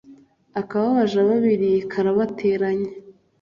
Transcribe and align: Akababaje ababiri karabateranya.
Akababaje 0.61 1.15
ababiri 1.25 1.71
karabateranya. 1.91 2.89